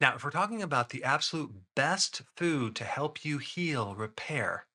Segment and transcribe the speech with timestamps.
[0.00, 4.66] Now, if we're talking about the absolute best food to help you heal, repair,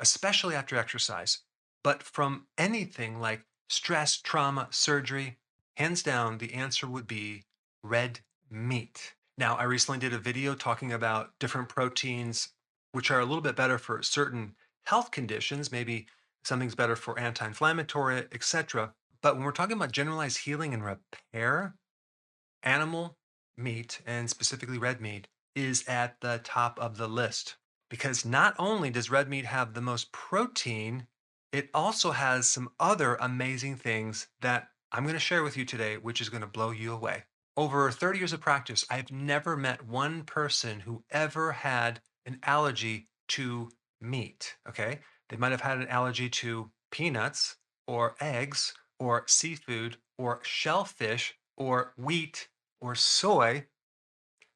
[0.00, 1.38] especially after exercise,
[1.84, 5.38] but from anything like stress, trauma, surgery,
[5.76, 7.44] hands down, the answer would be
[7.82, 8.20] red
[8.50, 9.14] meat.
[9.38, 12.48] Now, I recently did a video talking about different proteins
[12.92, 14.54] which are a little bit better for certain
[14.84, 16.06] health conditions, maybe
[16.44, 18.94] something's better for anti-inflammatory, etc.
[19.20, 21.74] But when we're talking about generalized healing and repair,
[22.62, 23.18] animal
[23.56, 27.56] meat and specifically red meat is at the top of the list
[27.88, 31.06] because not only does red meat have the most protein,
[31.52, 35.96] it also has some other amazing things that I'm going to share with you today,
[35.96, 37.24] which is going to blow you away.
[37.56, 43.08] Over 30 years of practice, I've never met one person who ever had an allergy
[43.28, 44.56] to meat.
[44.68, 44.98] Okay.
[45.28, 51.92] They might have had an allergy to peanuts or eggs or seafood or shellfish or
[51.96, 52.48] wheat
[52.84, 53.64] or soy,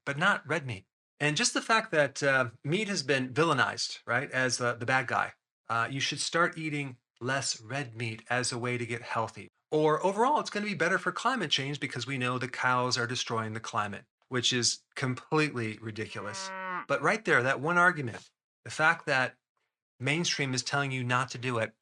[0.05, 0.85] but not red meat.
[1.19, 5.07] And just the fact that uh, meat has been villainized, right, as the, the bad
[5.07, 5.33] guy,
[5.69, 9.49] uh, you should start eating less red meat as a way to get healthy.
[9.71, 12.97] Or overall, it's going to be better for climate change because we know the cows
[12.97, 16.51] are destroying the climate, which is completely ridiculous.
[16.87, 18.19] But right there, that one argument,
[18.65, 19.35] the fact that
[19.99, 21.73] mainstream is telling you not to do it,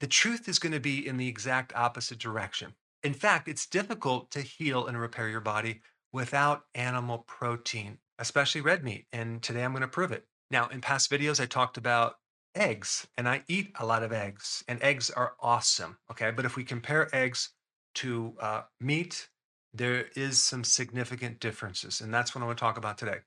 [0.00, 2.74] the truth is going to be in the exact opposite direction.
[3.02, 5.82] In fact, it's difficult to heal and repair your body
[6.12, 9.06] without animal protein, especially red meat.
[9.12, 10.26] And today I'm going to prove it.
[10.50, 12.16] Now, in past videos, I talked about
[12.54, 15.98] eggs, and I eat a lot of eggs, and eggs are awesome.
[16.10, 16.30] Okay.
[16.30, 17.50] But if we compare eggs
[17.96, 19.28] to uh, meat,
[19.72, 22.00] there is some significant differences.
[22.00, 23.18] And that's what I want to talk about today.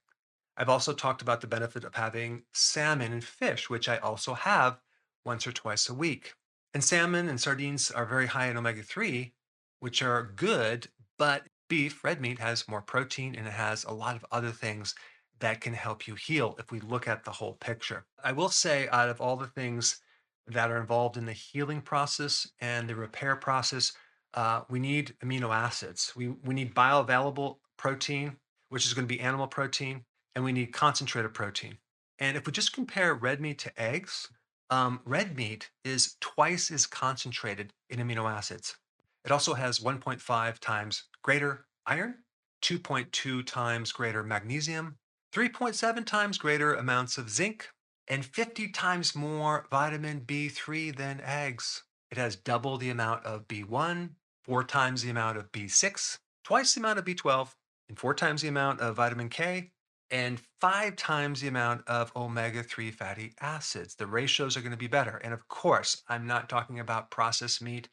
[0.57, 4.79] I've also talked about the benefit of having salmon and fish, which I also have
[5.25, 6.33] once or twice a week.
[6.73, 9.33] And salmon and sardines are very high in omega 3,
[9.81, 10.87] which are good,
[11.17, 14.95] but beef, red meat, has more protein and it has a lot of other things
[15.39, 18.05] that can help you heal if we look at the whole picture.
[18.23, 19.99] I will say, out of all the things
[20.47, 23.91] that are involved in the healing process and the repair process,
[24.35, 26.13] uh, we need amino acids.
[26.15, 28.37] We, we need bioavailable protein,
[28.69, 30.05] which is going to be animal protein,
[30.35, 31.77] and we need concentrated protein.
[32.19, 34.29] And if we just compare red meat to eggs,
[34.69, 38.77] um, red meat is twice as concentrated in amino acids.
[39.23, 42.15] It also has 1.5 times greater iron,
[42.63, 44.97] 2.2 times greater magnesium,
[45.33, 47.69] 3.7 times greater amounts of zinc,
[48.07, 51.83] and 50 times more vitamin B3 than eggs.
[52.09, 54.09] It has double the amount of B1,
[54.43, 57.53] four times the amount of B6, twice the amount of B12,
[57.87, 59.71] and four times the amount of vitamin K,
[60.09, 63.95] and five times the amount of omega 3 fatty acids.
[63.95, 65.17] The ratios are going to be better.
[65.17, 67.87] And of course, I'm not talking about processed meat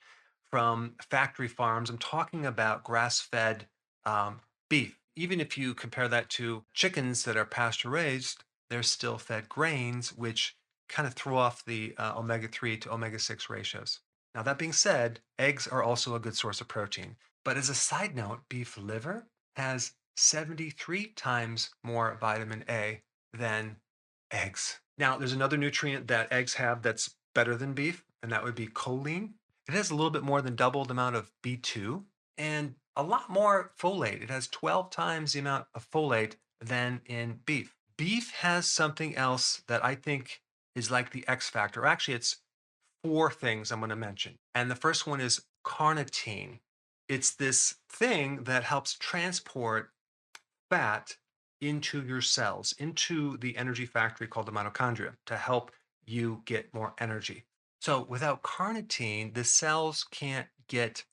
[0.50, 3.66] from factory farms, I'm talking about grass fed
[4.04, 9.18] um, beef even if you compare that to chickens that are pasture raised, they're still
[9.18, 10.56] fed grains, which
[10.88, 13.98] kind of throw off the uh, omega 3 to omega 6 ratios.
[14.32, 17.16] Now, that being said, eggs are also a good source of protein.
[17.44, 19.26] But as a side note, beef liver
[19.56, 23.78] has 73 times more vitamin A than
[24.30, 24.78] eggs.
[24.98, 28.68] Now, there's another nutrient that eggs have that's better than beef, and that would be
[28.68, 29.30] choline.
[29.68, 32.04] It has a little bit more than double the amount of B2,
[32.38, 34.22] and a lot more folate.
[34.22, 37.76] It has 12 times the amount of folate than in beef.
[37.98, 40.40] Beef has something else that I think
[40.74, 41.84] is like the X factor.
[41.84, 42.38] Actually, it's
[43.04, 44.36] four things I'm going to mention.
[44.54, 46.60] And the first one is carnitine.
[47.08, 49.90] It's this thing that helps transport
[50.70, 51.16] fat
[51.60, 55.72] into your cells, into the energy factory called the mitochondria to help
[56.06, 57.44] you get more energy.
[57.80, 61.04] So without carnitine, the cells can't get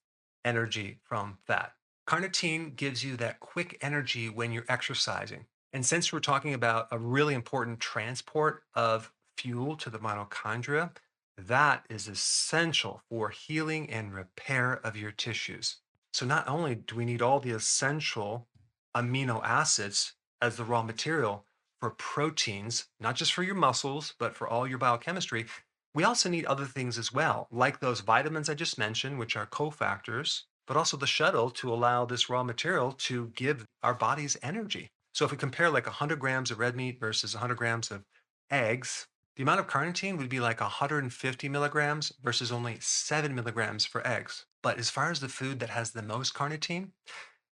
[0.43, 1.73] energy from fat.
[2.07, 5.45] Carnitine gives you that quick energy when you're exercising.
[5.73, 10.91] And since we're talking about a really important transport of fuel to the mitochondria,
[11.37, 15.77] that is essential for healing and repair of your tissues.
[16.13, 18.47] So, not only do we need all the essential
[18.95, 21.45] amino acids as the raw material
[21.81, 25.45] for proteins, not just for your muscles, but for all your biochemistry,
[25.95, 29.47] we also need other things as well, like those vitamins I just mentioned, which are
[29.47, 34.89] cofactors, but also the shuttle to allow this raw material to give our bodies energy.
[35.13, 38.03] So if we compare like 100 grams of red meat versus 100 grams of
[38.51, 39.07] eggs,
[39.37, 44.45] the amount of carnitine would be like 150 milligrams versus only 7 milligrams for eggs.
[44.61, 46.89] But as far as the food that has the most carnitine,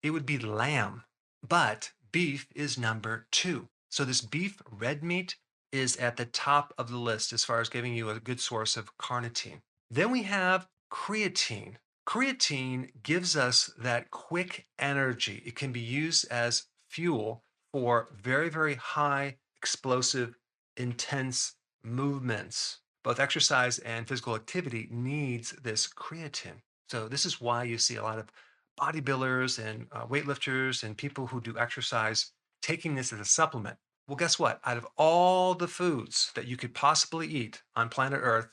[0.01, 1.03] it would be lamb.
[1.45, 3.67] But beef is number two.
[3.89, 5.35] So this beef red meat
[5.71, 8.77] is at the top of the list as far as giving you a good source
[8.77, 9.61] of carnitine.
[9.91, 11.75] Then we have creatine.
[12.07, 15.43] Creatine gives us that quick energy.
[15.45, 20.35] It can be used as fuel for very, very high, explosive,
[20.77, 22.79] intense movements.
[23.03, 26.61] Both exercise and physical activity needs this creatine.
[26.89, 28.31] So this is why you see a lot of
[28.79, 32.31] bodybuilders and uh, weightlifters and people who do exercise
[32.61, 33.77] taking this as a supplement.
[34.09, 34.59] Well, guess what?
[34.65, 38.49] Out of all the foods that you could possibly eat on planet Earth,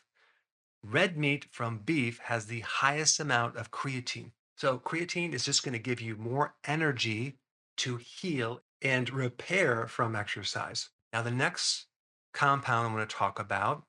[0.82, 4.32] red meat from beef has the highest amount of creatine.
[4.56, 7.38] So creatine is just going to give you more energy
[7.78, 10.90] to heal and repair from exercise.
[11.14, 11.86] Now, the next
[12.34, 13.84] compound I'm going to talk about,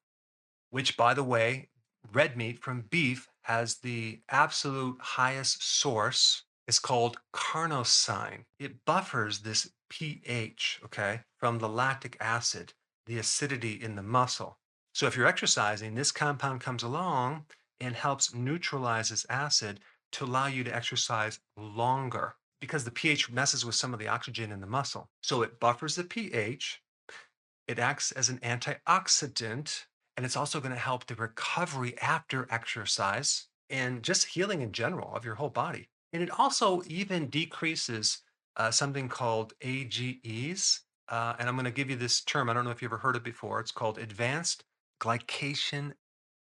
[0.70, 1.68] which by the way,
[2.14, 8.46] red meat from beef has the absolute highest source, is called carnosine.
[8.60, 12.74] It buffers this pH, okay, from the lactic acid,
[13.06, 14.60] the acidity in the muscle.
[14.94, 17.46] So if you're exercising, this compound comes along
[17.80, 19.80] and helps neutralize this acid
[20.14, 24.52] to allow you to exercise longer because the pH messes with some of the oxygen
[24.52, 25.10] in the muscle.
[25.22, 26.82] So it buffers the pH,
[27.68, 29.86] it acts as an antioxidant,
[30.16, 35.14] and it's also going to help the recovery after exercise and just healing in general
[35.16, 35.90] of your whole body.
[36.18, 38.24] And it also even decreases
[38.56, 40.82] uh, something called AGEs.
[41.08, 42.50] Uh, and I'm going to give you this term.
[42.50, 43.60] I don't know if you've ever heard it before.
[43.60, 44.64] It's called advanced
[45.00, 45.92] glycation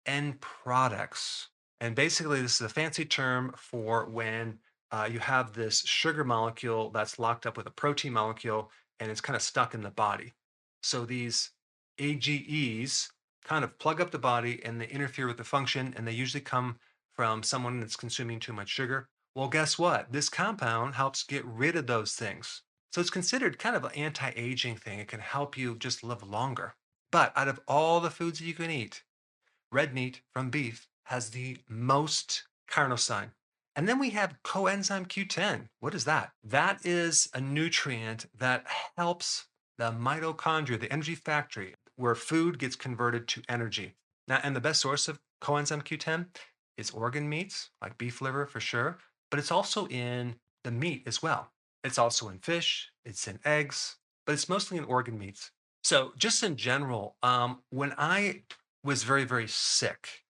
[0.05, 1.47] end products.
[1.79, 4.59] And basically, this is a fancy term for when
[4.91, 9.21] uh, you have this sugar molecule that's locked up with a protein molecule and it's
[9.21, 10.33] kind of stuck in the body.
[10.83, 11.51] So these
[11.97, 13.09] AGEs
[13.45, 16.41] kind of plug up the body and they interfere with the function, and they usually
[16.41, 16.75] come
[17.13, 19.07] from someone that's consuming too much sugar.
[19.33, 20.11] Well, guess what?
[20.11, 22.63] This compound helps get rid of those things.
[22.91, 24.99] So it's considered kind of an anti aging thing.
[24.99, 26.75] It can help you just live longer.
[27.11, 29.03] But out of all the foods that you can eat,
[29.71, 33.31] red meat from beef has the most carnosine.
[33.75, 35.67] And then we have coenzyme Q10.
[35.79, 36.31] What is that?
[36.43, 38.65] That is a nutrient that
[38.97, 39.47] helps
[39.77, 43.95] the mitochondria, the energy factory, where food gets converted to energy.
[44.27, 46.27] Now, and the best source of coenzyme Q10
[46.77, 48.97] is organ meats, like beef liver for sure,
[49.31, 51.51] but it's also in the meat as well.
[51.83, 53.95] It's also in fish, it's in eggs,
[54.27, 55.49] but it's mostly in organ meats.
[55.83, 58.43] So, just in general, um, when I
[58.83, 60.25] was very, very sick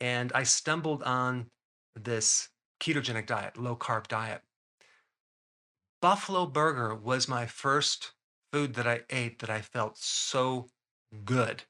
[0.00, 1.50] and I stumbled on
[1.96, 2.50] this
[2.80, 4.42] ketogenic diet, low carb diet,
[6.00, 8.12] buffalo burger was my first
[8.52, 10.68] food that I ate that I felt so
[11.24, 11.64] good.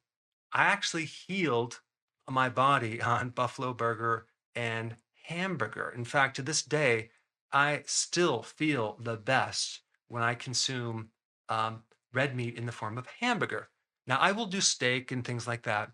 [0.52, 1.80] I actually healed
[2.28, 5.92] my body on buffalo burger and hamburger.
[5.96, 7.10] In fact, to this day,
[7.52, 11.10] I still feel the best when I consume
[11.48, 11.82] um,
[12.12, 13.68] red meat in the form of hamburger.
[14.06, 15.92] Now, I will do steak and things like that,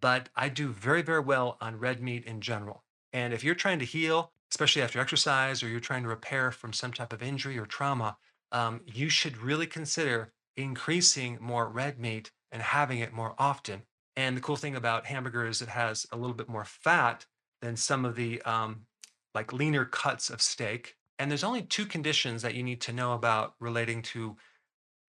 [0.00, 2.84] but I do very, very well on red meat in general.
[3.12, 6.72] And if you're trying to heal, especially after exercise, or you're trying to repair from
[6.72, 8.16] some type of injury or trauma,
[8.52, 13.82] um, you should really consider increasing more red meat and having it more often.
[14.16, 17.26] And the cool thing about hamburger is it has a little bit more fat
[17.60, 18.82] than some of the um,
[19.34, 20.96] like leaner cuts of steak.
[21.18, 24.36] And there's only two conditions that you need to know about relating to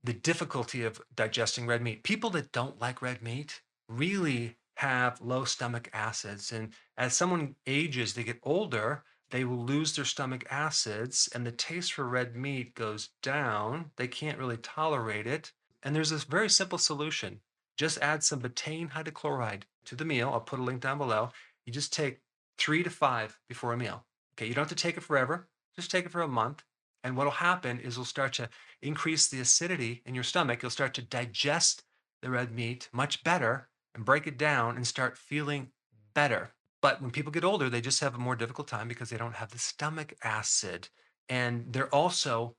[0.04, 2.04] the difficulty of digesting red meat.
[2.04, 6.52] People that don't like red meat really have low stomach acids.
[6.52, 11.52] And as someone ages, they get older, they will lose their stomach acids and the
[11.52, 13.92] taste for red meat goes down.
[13.98, 15.52] They can't really tolerate it.
[15.84, 17.42] And there's this very simple solution.
[17.78, 20.30] Just add some betaine hydrochloride to the meal.
[20.34, 21.30] I'll put a link down below.
[21.66, 22.20] You just take
[22.60, 24.06] three to five before a meal.
[24.34, 25.48] Okay, you don't have to take it forever.
[25.76, 26.64] Just take it for a month.
[27.04, 28.50] And what'll happen is it'll start to
[28.82, 30.62] increase the acidity in your stomach.
[30.62, 31.84] You'll start to digest
[32.22, 35.70] the red meat much better and break it down and start feeling
[36.14, 36.52] better.
[36.82, 39.36] But when people get older, they just have a more difficult time because they don't
[39.36, 40.90] have the stomach acid.
[41.28, 42.56] And they're also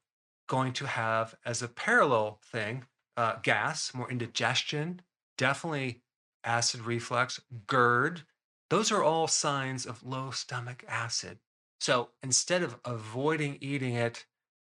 [0.48, 2.84] going to have, as a parallel thing,
[3.16, 5.02] uh, gas, more indigestion,
[5.36, 6.02] definitely
[6.44, 8.22] acid reflux, GERD.
[8.70, 11.38] Those are all signs of low stomach acid.
[11.80, 14.26] So instead of avoiding eating it,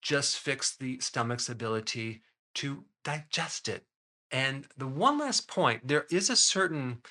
[0.04, 2.22] just fix the stomach's ability
[2.56, 3.86] to digest it.
[4.30, 7.02] And the one last point there is a certain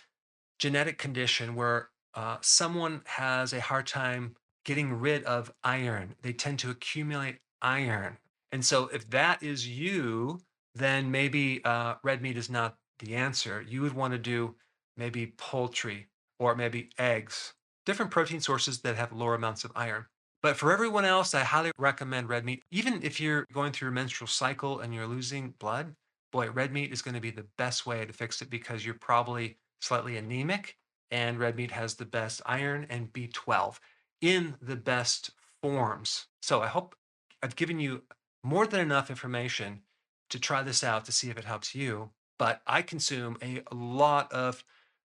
[0.58, 6.14] genetic condition where uh, someone has a hard time getting rid of iron.
[6.22, 8.18] They tend to accumulate iron.
[8.52, 10.40] And so, if that is you,
[10.74, 13.64] then maybe uh, red meat is not the answer.
[13.66, 14.54] You would want to do
[14.96, 20.06] maybe poultry or maybe eggs, different protein sources that have lower amounts of iron.
[20.42, 22.62] But for everyone else, I highly recommend red meat.
[22.70, 25.94] Even if you're going through a menstrual cycle and you're losing blood,
[26.30, 28.94] boy, red meat is going to be the best way to fix it because you're
[28.94, 30.76] probably slightly anemic
[31.10, 33.78] and red meat has the best iron and B12
[34.20, 35.30] in the best
[35.62, 36.26] forms.
[36.42, 36.94] So I hope
[37.42, 38.02] I've given you
[38.42, 39.82] more than enough information
[40.30, 42.10] to try this out to see if it helps you.
[42.38, 44.64] But I consume a lot of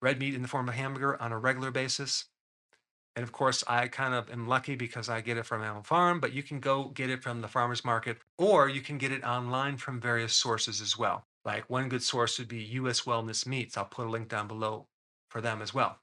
[0.02, 2.26] red meat in the form of hamburger on a regular basis.
[3.14, 6.18] And of course, I kind of am lucky because I get it from Animal Farm,
[6.18, 9.23] but you can go get it from the farmer's market or you can get it
[9.23, 11.26] online from various sources as well.
[11.44, 13.76] Like one good source would be US Wellness Meats.
[13.76, 14.87] I'll put a link down below
[15.28, 16.00] for them as well.